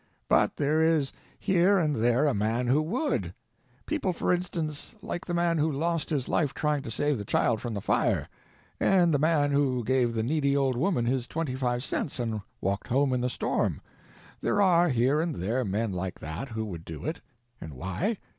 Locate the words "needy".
10.23-10.57